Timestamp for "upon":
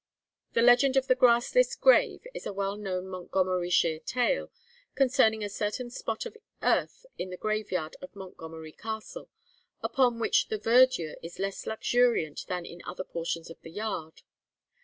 9.83-10.17